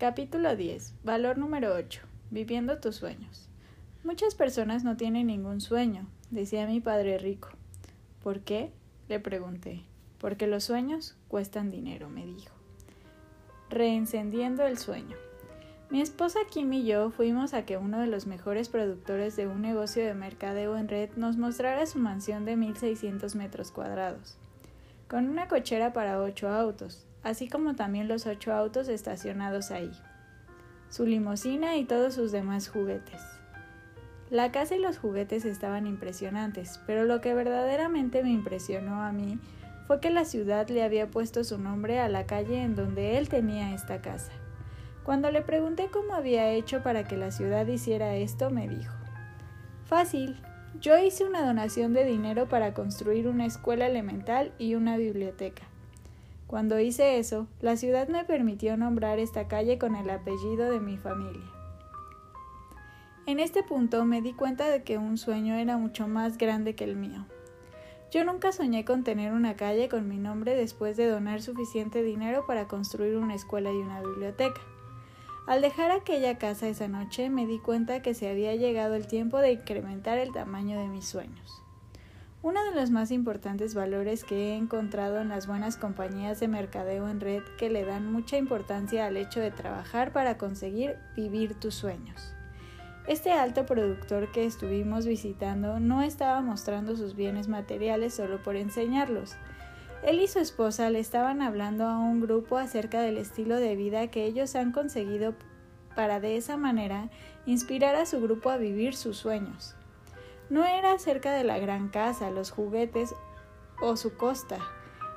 [0.00, 0.94] Capítulo 10.
[1.04, 2.00] Valor número 8.
[2.30, 3.50] Viviendo tus sueños.
[4.02, 7.50] Muchas personas no tienen ningún sueño, decía mi padre rico.
[8.22, 8.72] ¿Por qué?
[9.10, 9.82] le pregunté.
[10.16, 12.54] Porque los sueños cuestan dinero, me dijo.
[13.68, 15.18] Reencendiendo el sueño.
[15.90, 19.60] Mi esposa Kim y yo fuimos a que uno de los mejores productores de un
[19.60, 24.38] negocio de mercadeo en red nos mostrara su mansión de 1600 metros cuadrados,
[25.08, 29.92] con una cochera para ocho autos, así como también los ocho autos estacionados ahí,
[30.88, 33.20] su limusina y todos sus demás juguetes.
[34.30, 39.40] La casa y los juguetes estaban impresionantes, pero lo que verdaderamente me impresionó a mí
[39.86, 43.28] fue que la ciudad le había puesto su nombre a la calle en donde él
[43.28, 44.30] tenía esta casa.
[45.02, 48.94] Cuando le pregunté cómo había hecho para que la ciudad hiciera esto, me dijo,
[49.86, 50.40] Fácil,
[50.78, 55.69] yo hice una donación de dinero para construir una escuela elemental y una biblioteca.
[56.50, 60.96] Cuando hice eso, la ciudad me permitió nombrar esta calle con el apellido de mi
[60.96, 61.48] familia.
[63.26, 66.82] En este punto me di cuenta de que un sueño era mucho más grande que
[66.82, 67.24] el mío.
[68.10, 72.44] Yo nunca soñé con tener una calle con mi nombre después de donar suficiente dinero
[72.48, 74.60] para construir una escuela y una biblioteca.
[75.46, 79.38] Al dejar aquella casa esa noche me di cuenta que se había llegado el tiempo
[79.38, 81.62] de incrementar el tamaño de mis sueños.
[82.42, 87.06] Uno de los más importantes valores que he encontrado en las buenas compañías de mercadeo
[87.08, 91.74] en red que le dan mucha importancia al hecho de trabajar para conseguir vivir tus
[91.74, 92.34] sueños.
[93.06, 99.36] Este alto productor que estuvimos visitando no estaba mostrando sus bienes materiales solo por enseñarlos,
[100.02, 104.06] él y su esposa le estaban hablando a un grupo acerca del estilo de vida
[104.06, 105.34] que ellos han conseguido
[105.94, 107.10] para de esa manera
[107.44, 109.74] inspirar a su grupo a vivir sus sueños.
[110.50, 113.14] No era acerca de la gran casa, los juguetes
[113.80, 114.58] o su costa,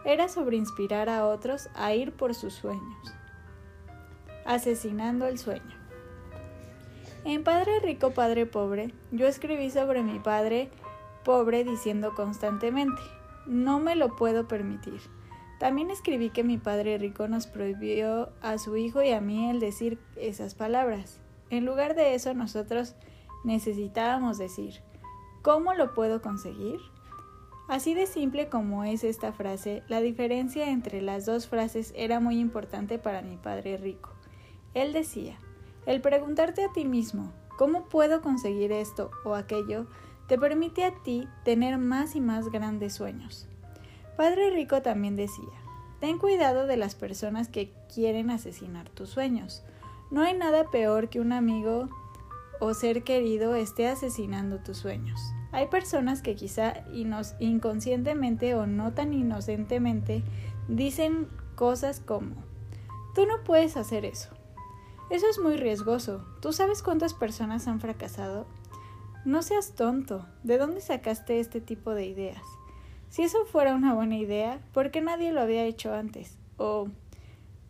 [0.06, 3.14] era sobre inspirar a otros a ir por sus sueños.
[4.46, 5.78] Asesinando el sueño.
[7.26, 10.70] En Padre Rico, Padre Pobre, yo escribí sobre mi padre
[11.24, 13.02] pobre diciendo constantemente,
[13.46, 15.00] no me lo puedo permitir.
[15.60, 19.62] También escribí que mi padre rico nos prohibió a su hijo y a mí el
[19.62, 21.22] decir esas palabras.
[21.50, 22.96] En lugar de eso nosotros
[23.46, 24.82] necesitábamos decir,
[25.44, 26.80] ¿cómo lo puedo conseguir?
[27.70, 32.40] Así de simple como es esta frase, la diferencia entre las dos frases era muy
[32.40, 34.10] importante para mi padre rico.
[34.74, 35.38] Él decía,
[35.86, 39.86] el preguntarte a ti mismo, ¿cómo puedo conseguir esto o aquello?
[40.28, 43.48] te permite a ti tener más y más grandes sueños.
[44.18, 45.54] Padre Rico también decía,
[46.00, 49.64] ten cuidado de las personas que quieren asesinar tus sueños.
[50.12, 51.90] No hay nada peor que un amigo
[52.60, 55.20] o ser querido esté asesinando tus sueños.
[55.52, 56.84] Hay personas que quizá
[57.40, 60.24] inconscientemente o no tan inocentemente
[60.68, 62.36] dicen cosas como,
[63.14, 64.30] tú no puedes hacer eso.
[65.10, 66.26] Eso es muy riesgoso.
[66.42, 68.48] ¿Tú sabes cuántas personas han fracasado?
[69.26, 70.26] No seas tonto.
[70.44, 72.42] ¿De dónde sacaste este tipo de ideas?
[73.10, 76.40] Si eso fuera una buena idea, ¿por qué nadie lo había hecho antes?
[76.58, 76.88] O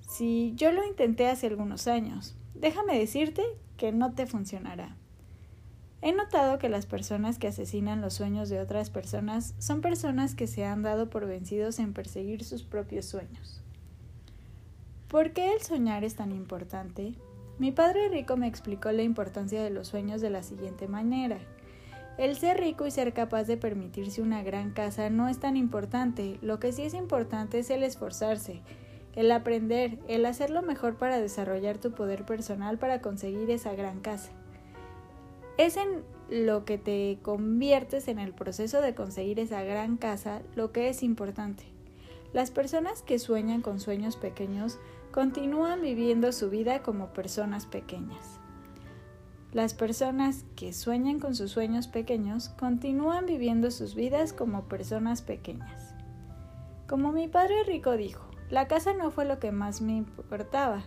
[0.07, 3.43] si yo lo intenté hace algunos años, déjame decirte
[3.77, 4.95] que no te funcionará.
[6.01, 10.47] He notado que las personas que asesinan los sueños de otras personas son personas que
[10.47, 13.61] se han dado por vencidos en perseguir sus propios sueños.
[15.07, 17.13] ¿Por qué el soñar es tan importante?
[17.57, 21.37] Mi padre rico me explicó la importancia de los sueños de la siguiente manera.
[22.17, 26.37] El ser rico y ser capaz de permitirse una gran casa no es tan importante,
[26.41, 28.61] lo que sí es importante es el esforzarse,
[29.15, 33.99] el aprender, el hacer lo mejor para desarrollar tu poder personal para conseguir esa gran
[33.99, 34.31] casa.
[35.57, 40.71] Es en lo que te conviertes en el proceso de conseguir esa gran casa lo
[40.71, 41.63] que es importante.
[42.33, 44.79] Las personas que sueñan con sueños pequeños
[45.11, 48.39] continúan viviendo su vida como personas pequeñas.
[49.51, 55.93] Las personas que sueñan con sus sueños pequeños continúan viviendo sus vidas como personas pequeñas.
[56.87, 60.83] Como mi padre rico dijo, la casa no fue lo que más me importaba.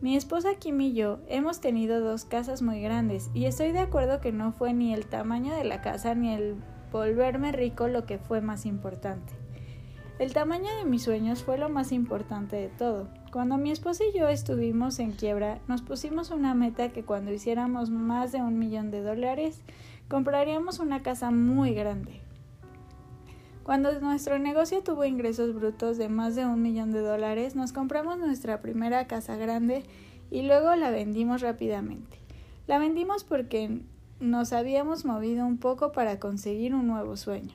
[0.00, 4.22] Mi esposa Kim y yo hemos tenido dos casas muy grandes y estoy de acuerdo
[4.22, 6.56] que no fue ni el tamaño de la casa ni el
[6.90, 9.34] volverme rico lo que fue más importante.
[10.18, 13.10] El tamaño de mis sueños fue lo más importante de todo.
[13.32, 17.90] Cuando mi esposa y yo estuvimos en quiebra, nos pusimos una meta que cuando hiciéramos
[17.90, 19.60] más de un millón de dólares,
[20.08, 22.22] compraríamos una casa muy grande.
[23.68, 28.16] Cuando nuestro negocio tuvo ingresos brutos de más de un millón de dólares, nos compramos
[28.16, 29.82] nuestra primera casa grande
[30.30, 32.16] y luego la vendimos rápidamente.
[32.66, 33.82] La vendimos porque
[34.20, 37.52] nos habíamos movido un poco para conseguir un nuevo sueño.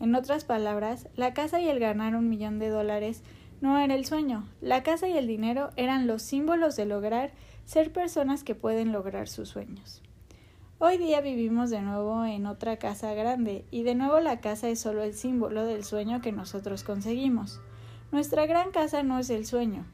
[0.00, 3.22] En otras palabras, la casa y el ganar un millón de dólares
[3.60, 4.48] no era el sueño.
[4.60, 7.30] La casa y el dinero eran los símbolos de lograr
[7.64, 10.02] ser personas que pueden lograr sus sueños.
[10.86, 14.80] Hoy día vivimos de nuevo en otra casa grande y de nuevo la casa es
[14.80, 17.62] solo el símbolo del sueño que nosotros conseguimos.
[18.12, 19.86] Nuestra gran casa no es el sueño,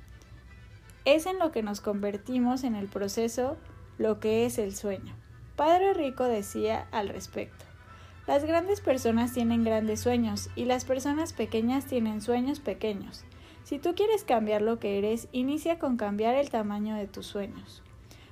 [1.05, 3.57] es en lo que nos convertimos en el proceso
[3.99, 5.15] lo que es el sueño.
[5.55, 7.65] Padre Rico decía al respecto.
[8.27, 13.25] Las grandes personas tienen grandes sueños y las personas pequeñas tienen sueños pequeños.
[13.63, 17.81] Si tú quieres cambiar lo que eres, inicia con cambiar el tamaño de tus sueños.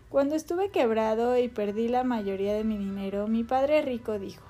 [0.09, 4.45] Cuando estuve quebrado y perdí la mayoría de mi dinero, mi padre rico dijo,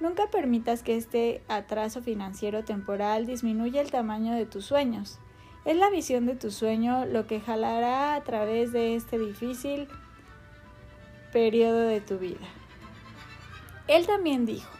[0.00, 5.20] Nunca permitas que este atraso financiero temporal disminuya el tamaño de tus sueños.
[5.64, 9.88] Es la visión de tu sueño lo que jalará a través de este difícil
[11.32, 12.48] periodo de tu vida.
[13.86, 14.70] Él también dijo,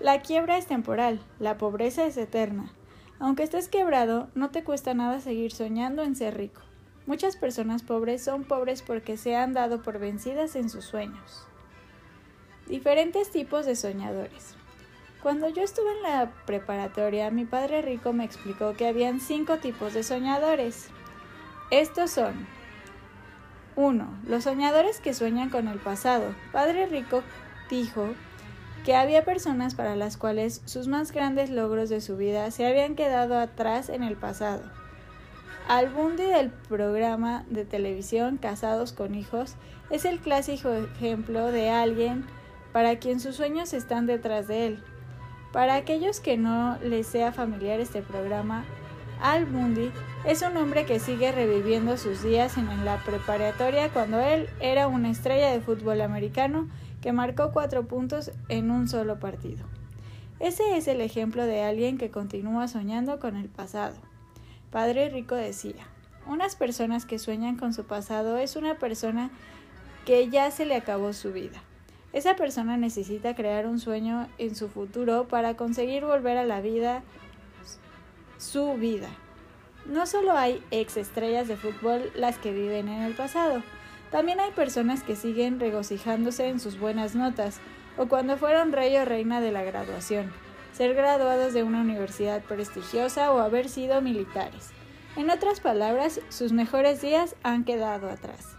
[0.00, 2.72] la quiebra es temporal, la pobreza es eterna.
[3.20, 6.63] Aunque estés quebrado, no te cuesta nada seguir soñando en ser rico.
[7.06, 11.46] Muchas personas pobres son pobres porque se han dado por vencidas en sus sueños.
[12.66, 14.54] Diferentes tipos de soñadores.
[15.22, 19.92] Cuando yo estuve en la preparatoria, mi padre rico me explicó que habían cinco tipos
[19.92, 20.88] de soñadores.
[21.70, 22.46] Estos son
[23.76, 24.20] 1.
[24.26, 26.34] Los soñadores que sueñan con el pasado.
[26.52, 27.22] Padre rico
[27.68, 28.14] dijo
[28.84, 32.94] que había personas para las cuales sus más grandes logros de su vida se habían
[32.94, 34.62] quedado atrás en el pasado.
[35.66, 39.54] Al Bundy del programa de televisión Casados con Hijos
[39.88, 42.26] es el clásico ejemplo de alguien
[42.74, 44.84] para quien sus sueños están detrás de él.
[45.54, 48.66] Para aquellos que no les sea familiar este programa,
[49.22, 49.90] Al Bundy
[50.26, 55.08] es un hombre que sigue reviviendo sus días en la preparatoria cuando él era una
[55.08, 56.68] estrella de fútbol americano
[57.00, 59.64] que marcó cuatro puntos en un solo partido.
[60.40, 63.96] Ese es el ejemplo de alguien que continúa soñando con el pasado.
[64.74, 65.86] Padre Rico decía,
[66.26, 69.30] unas personas que sueñan con su pasado es una persona
[70.04, 71.62] que ya se le acabó su vida.
[72.12, 77.04] Esa persona necesita crear un sueño en su futuro para conseguir volver a la vida,
[78.36, 79.10] su vida.
[79.86, 83.62] No solo hay ex estrellas de fútbol las que viven en el pasado,
[84.10, 87.60] también hay personas que siguen regocijándose en sus buenas notas,
[87.96, 90.32] o cuando fueron rey o reina de la graduación,
[90.74, 94.70] ser graduados de una universidad prestigiosa o haber sido militares.
[95.16, 98.56] En otras palabras, sus mejores días han quedado atrás.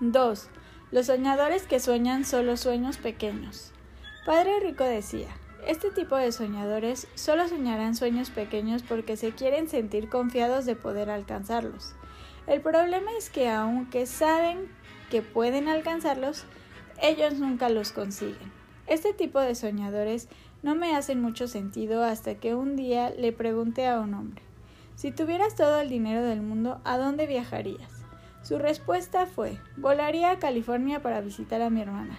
[0.00, 0.48] 2.
[0.90, 3.72] Los soñadores que sueñan solo sueños pequeños.
[4.26, 5.28] Padre Rico decía,
[5.66, 11.10] este tipo de soñadores solo soñarán sueños pequeños porque se quieren sentir confiados de poder
[11.10, 11.94] alcanzarlos.
[12.48, 14.68] El problema es que aunque saben
[15.10, 16.44] que pueden alcanzarlos,
[17.00, 18.52] ellos nunca los consiguen.
[18.86, 20.28] Este tipo de soñadores
[20.62, 24.42] no me hacen mucho sentido hasta que un día le pregunté a un hombre,
[24.96, 27.90] si tuvieras todo el dinero del mundo, ¿a dónde viajarías?
[28.42, 32.18] Su respuesta fue, volaría a California para visitar a mi hermana.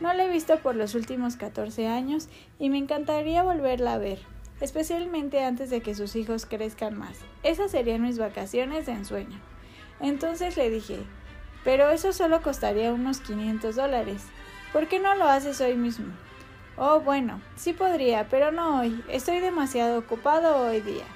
[0.00, 2.28] No la he visto por los últimos 14 años
[2.58, 4.18] y me encantaría volverla a ver,
[4.60, 7.18] especialmente antes de que sus hijos crezcan más.
[7.42, 9.38] Esas serían mis vacaciones de ensueño.
[10.00, 10.98] Entonces le dije,
[11.62, 14.22] pero eso solo costaría unos 500 dólares.
[14.72, 16.12] ¿Por qué no lo haces hoy mismo?
[16.78, 19.02] Oh, bueno, sí podría, pero no hoy.
[19.08, 21.06] Estoy demasiado ocupado hoy día.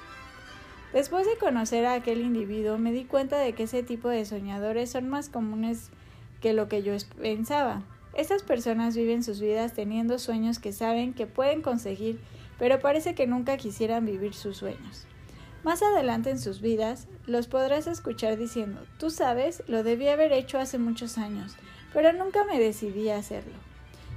[0.91, 4.89] Después de conocer a aquel individuo, me di cuenta de que ese tipo de soñadores
[4.89, 5.91] son más comunes
[6.41, 7.83] que lo que yo pensaba.
[8.15, 12.19] Estas personas viven sus vidas teniendo sueños que saben que pueden conseguir,
[12.57, 15.05] pero parece que nunca quisieran vivir sus sueños.
[15.63, 20.57] Más adelante en sus vidas los podrás escuchar diciendo, tú sabes, lo debí haber hecho
[20.57, 21.55] hace muchos años,
[21.93, 23.70] pero nunca me decidí a hacerlo.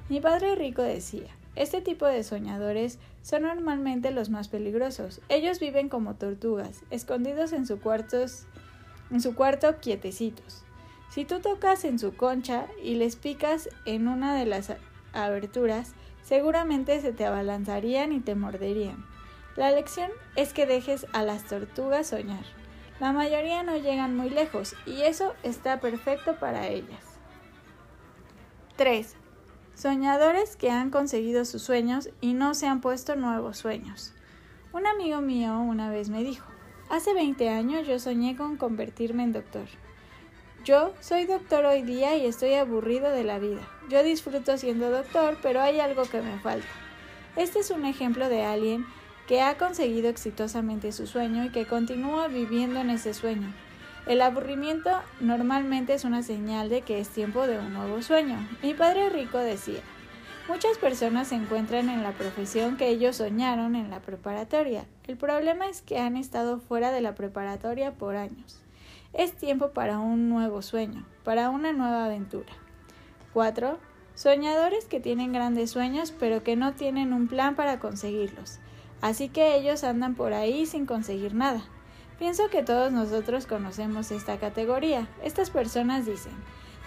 [0.09, 5.23] Mi padre rico decía, este tipo de soñadores son normalmente los más peligrosos.
[5.29, 8.47] Ellos viven como tortugas, escondidos en, su cuartos,
[9.11, 10.63] en su cuarto quietecitos.
[11.09, 14.75] Si tú tocas en su concha y les picas en una de las
[15.13, 19.07] aberturas, seguramente se te abalanzarían y te morderían.
[19.57, 22.45] La lección es que dejes a las tortugas soñar.
[23.01, 27.05] La mayoría no llegan muy lejos y eso está perfecto para ellas.
[28.77, 29.17] 3.
[29.75, 34.13] Soñadores que han conseguido sus sueños y no se han puesto nuevos sueños.
[34.73, 36.47] Un amigo mío una vez me dijo,
[36.91, 39.67] hace 20 años yo soñé con convertirme en doctor.
[40.65, 43.69] Yo soy doctor hoy día y estoy aburrido de la vida.
[43.91, 46.69] Yo disfruto siendo doctor, pero hay algo que me falta.
[47.37, 48.87] Este es un ejemplo de alguien
[49.27, 53.53] que ha conseguido exitosamente su sueño y que continúa viviendo en ese sueño.
[54.07, 58.37] El aburrimiento normalmente es una señal de que es tiempo de un nuevo sueño.
[58.63, 59.81] Mi padre rico decía,
[60.47, 64.85] Muchas personas se encuentran en la profesión que ellos soñaron en la preparatoria.
[65.05, 68.61] El problema es que han estado fuera de la preparatoria por años.
[69.15, 72.53] Es tiempo para un nuevo sueño, para una nueva aventura.
[73.33, 73.79] 4.
[74.15, 78.59] Soñadores que tienen grandes sueños pero que no tienen un plan para conseguirlos.
[79.01, 81.63] Así que ellos andan por ahí sin conseguir nada.
[82.19, 85.09] Pienso que todos nosotros conocemos esta categoría.
[85.23, 86.33] Estas personas dicen,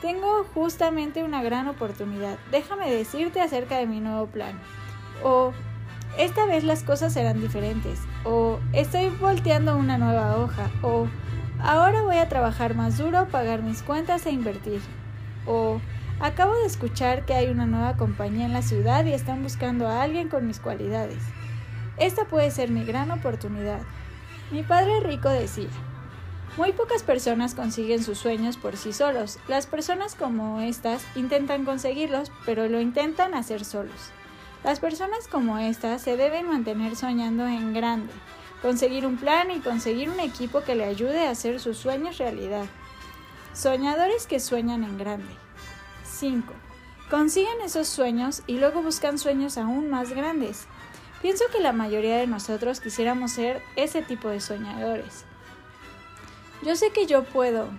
[0.02, 4.58] tengo justamente una gran oportunidad, déjame decirte acerca de mi nuevo plan.
[5.24, 5.52] O,
[6.18, 8.00] esta vez las cosas serán diferentes.
[8.24, 10.70] O, estoy volteando una nueva hoja.
[10.82, 11.08] O,
[11.60, 14.82] ahora voy a trabajar más duro, pagar mis cuentas e invertir.
[15.46, 15.82] O,
[16.22, 20.04] acabo de escuchar que hay una nueva compañía en la ciudad y están buscando a
[20.04, 21.20] alguien con mis cualidades.
[21.98, 23.82] Esta puede ser mi gran oportunidad.
[24.50, 25.68] Mi padre rico decía,
[26.56, 29.40] muy pocas personas consiguen sus sueños por sí solos.
[29.48, 34.12] Las personas como estas intentan conseguirlos, pero lo intentan hacer solos.
[34.64, 38.12] Las personas como estas se deben mantener soñando en grande,
[38.62, 42.66] conseguir un plan y conseguir un equipo que le ayude a hacer sus sueños realidad.
[43.54, 45.36] Soñadores que sueñan en grande.
[46.06, 46.54] 5.
[47.10, 50.68] Consiguen esos sueños y luego buscan sueños aún más grandes.
[51.22, 55.26] Pienso que la mayoría de nosotros quisiéramos ser ese tipo de soñadores.
[56.64, 57.70] Yo sé que yo puedo.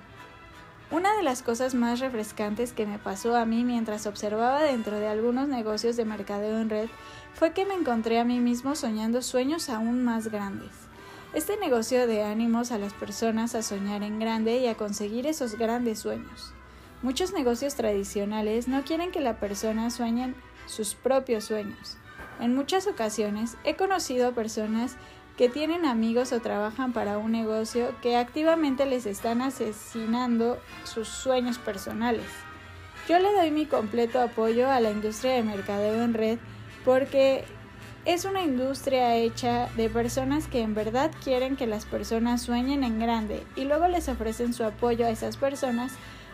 [0.90, 5.06] Una de las cosas más refrescantes que me pasó a mí mientras observaba dentro de
[5.06, 6.88] algunos negocios de mercadeo en red
[7.34, 10.70] fue que me encontré a mí mismo soñando sueños aún más grandes.
[11.34, 15.56] Este negocio de ánimos a las personas a soñar en grande y a conseguir esos
[15.56, 16.54] grandes sueños.
[17.02, 20.34] Muchos negocios tradicionales no quieren que la persona sueñe
[20.66, 21.98] sus propios sueños.
[22.40, 24.96] En muchas ocasiones he conocido personas
[25.36, 31.58] que tienen amigos o trabajan para un negocio que activamente les están asesinando sus sueños
[31.58, 32.26] personales.
[33.08, 36.38] Yo le doy mi completo apoyo a la industria de mercadeo en red
[36.84, 37.44] porque
[38.04, 42.98] es una industria hecha de personas que en verdad quieren que las personas sueñen en
[42.98, 45.92] grande y luego les ofrecen su apoyo a esas personas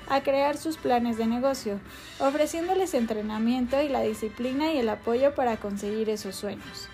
[0.08, 1.80] a crear sus planes de negocio,
[2.18, 6.88] ofreciéndoles entrenamiento y la disciplina y el apoyo para conseguir esos sueños.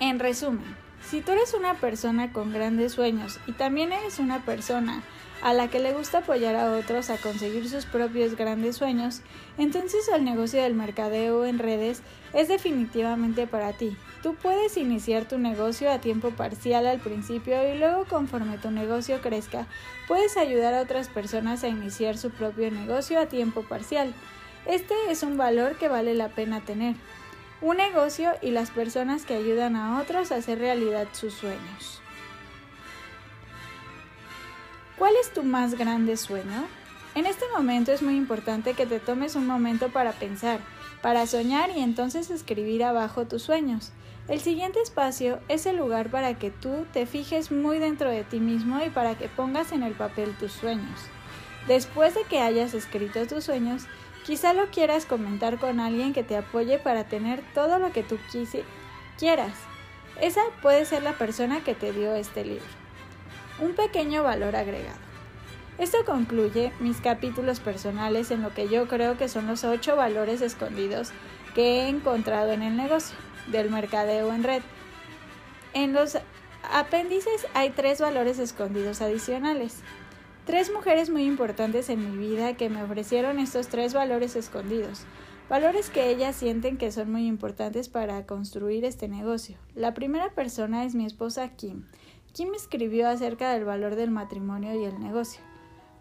[0.00, 0.76] En resumen,
[1.08, 5.02] si tú eres una persona con grandes sueños y también eres una persona
[5.42, 9.20] a la que le gusta apoyar a otros a conseguir sus propios grandes sueños,
[9.58, 13.96] entonces el negocio del mercadeo en redes es definitivamente para ti.
[14.24, 19.20] Tú puedes iniciar tu negocio a tiempo parcial al principio y luego conforme tu negocio
[19.20, 19.66] crezca,
[20.08, 24.14] puedes ayudar a otras personas a iniciar su propio negocio a tiempo parcial.
[24.64, 26.96] Este es un valor que vale la pena tener.
[27.60, 32.00] Un negocio y las personas que ayudan a otros a hacer realidad sus sueños.
[34.96, 36.64] ¿Cuál es tu más grande sueño?
[37.14, 40.60] En este momento es muy importante que te tomes un momento para pensar,
[41.02, 43.92] para soñar y entonces escribir abajo tus sueños.
[44.26, 48.40] El siguiente espacio es el lugar para que tú te fijes muy dentro de ti
[48.40, 50.98] mismo y para que pongas en el papel tus sueños.
[51.68, 53.82] Después de que hayas escrito tus sueños,
[54.24, 58.18] quizá lo quieras comentar con alguien que te apoye para tener todo lo que tú
[59.18, 59.52] quieras.
[60.18, 62.64] Esa puede ser la persona que te dio este libro.
[63.60, 65.04] Un pequeño valor agregado.
[65.76, 70.40] Esto concluye mis capítulos personales en lo que yo creo que son los ocho valores
[70.40, 71.10] escondidos
[71.54, 73.16] que he encontrado en el negocio
[73.48, 74.62] del mercadeo en red.
[75.72, 76.18] En los
[76.72, 79.82] apéndices hay tres valores escondidos adicionales.
[80.46, 85.04] Tres mujeres muy importantes en mi vida que me ofrecieron estos tres valores escondidos.
[85.48, 89.58] Valores que ellas sienten que son muy importantes para construir este negocio.
[89.74, 91.86] La primera persona es mi esposa Kim.
[92.32, 95.40] Kim escribió acerca del valor del matrimonio y el negocio.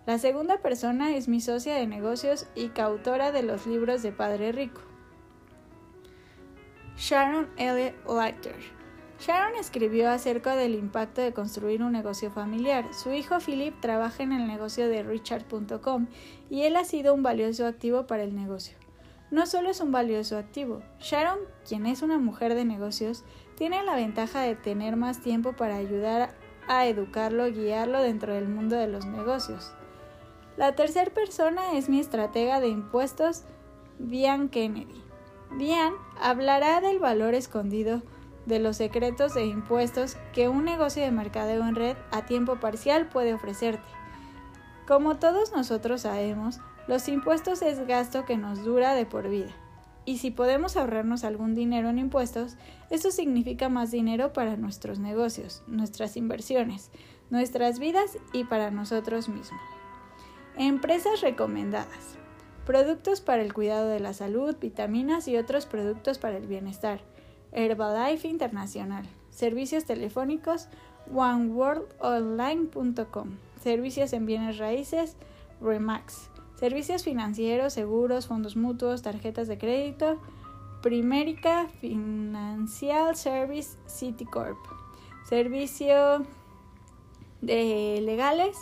[0.05, 4.51] La segunda persona es mi socia de negocios y coautora de los libros de Padre
[4.51, 4.81] Rico.
[7.05, 7.93] Sharon L.
[8.07, 8.55] Leiter.
[9.19, 12.93] Sharon escribió acerca del impacto de construir un negocio familiar.
[12.93, 16.07] Su hijo Philip trabaja en el negocio de Richard.com
[16.49, 18.77] y él ha sido un valioso activo para el negocio.
[19.31, 23.25] No solo es un valioso activo, Sharon, quien es una mujer de negocios,
[23.57, 26.33] tiene la ventaja de tener más tiempo para ayudar
[26.69, 29.73] a educarlo, guiarlo dentro del mundo de los negocios.
[30.55, 33.43] La tercera persona es mi estratega de impuestos,
[33.99, 35.02] Diane Kennedy.
[35.57, 38.01] Diane hablará del valor escondido
[38.45, 43.07] de los secretos de impuestos que un negocio de mercadeo en red a tiempo parcial
[43.07, 43.87] puede ofrecerte.
[44.87, 49.51] Como todos nosotros sabemos, los impuestos es gasto que nos dura de por vida.
[50.05, 52.57] Y si podemos ahorrarnos algún dinero en impuestos,
[52.89, 56.91] esto significa más dinero para nuestros negocios, nuestras inversiones,
[57.29, 59.61] nuestras vidas y para nosotros mismos.
[60.57, 62.17] Empresas recomendadas.
[62.65, 67.01] Productos para el cuidado de la salud, vitaminas y otros productos para el bienestar.
[67.51, 69.05] Herbalife Internacional.
[69.29, 70.67] Servicios telefónicos
[71.13, 73.29] oneworldonline.com.
[73.61, 75.15] Servicios en bienes raíces
[75.61, 76.29] Remax.
[76.55, 80.19] Servicios financieros, seguros, fondos mutuos, tarjetas de crédito
[80.81, 84.57] Primerica Financial Service Citicorp.
[85.27, 86.25] Servicio
[87.41, 88.57] de legales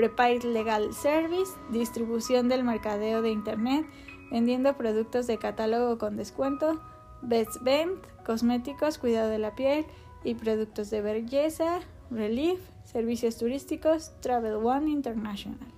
[0.00, 3.84] Prepaid Legal Service, distribución del mercadeo de Internet,
[4.30, 6.80] vendiendo productos de catálogo con descuento,
[7.20, 9.84] Best Vent, cosméticos, cuidado de la piel
[10.24, 11.80] y productos de belleza,
[12.10, 15.68] Relief, servicios turísticos, Travel One International.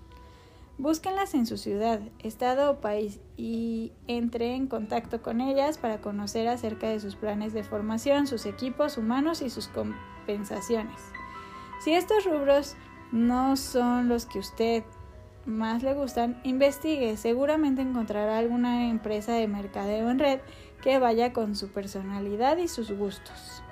[0.79, 6.47] Búsquenlas en su ciudad, estado o país y entre en contacto con ellas para conocer
[6.47, 11.01] acerca de sus planes de formación, sus equipos humanos y sus compensaciones.
[11.83, 12.77] Si estos rubros
[13.13, 14.83] no son los que usted
[15.45, 17.17] más le gustan, investigue.
[17.17, 20.41] Seguramente encontrará alguna empresa de mercadeo en red
[20.83, 23.63] que vaya con su personalidad y sus gustos.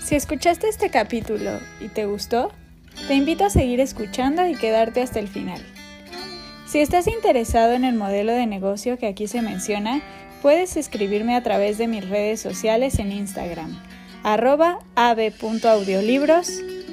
[0.00, 2.50] Si escuchaste este capítulo y te gustó,
[3.08, 5.62] te invito a seguir escuchando y quedarte hasta el final.
[6.72, 10.00] Si estás interesado en el modelo de negocio que aquí se menciona,
[10.40, 13.78] puedes escribirme a través de mis redes sociales en Instagram,
[14.22, 14.78] arroba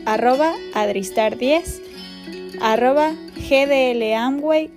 [0.05, 1.79] arroba adristar10,
[2.59, 4.69] arroba gdlamwayab.